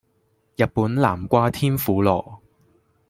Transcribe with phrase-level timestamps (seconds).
[0.55, 2.41] 日本南瓜天婦羅